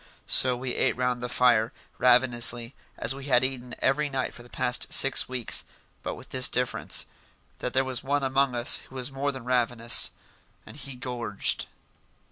So 0.25 0.57
we 0.57 0.73
ate 0.73 0.97
round 0.97 1.21
the 1.21 1.29
fire, 1.29 1.71
ravenously, 1.99 2.73
as 2.97 3.13
we 3.13 3.25
had 3.25 3.43
eaten 3.43 3.75
every 3.77 4.09
night 4.09 4.33
for 4.33 4.41
the 4.41 4.49
past 4.49 4.91
six 4.91 5.29
weeks, 5.29 5.63
but 6.01 6.15
with 6.15 6.29
this 6.29 6.47
difference: 6.47 7.05
that 7.59 7.73
there 7.73 7.85
was 7.85 8.03
one 8.03 8.23
among 8.23 8.55
us 8.55 8.79
who 8.89 8.95
was 8.95 9.11
more 9.11 9.31
than 9.31 9.45
ravenous 9.45 10.09
and 10.65 10.75
he 10.75 10.95
gorged. 10.95 11.67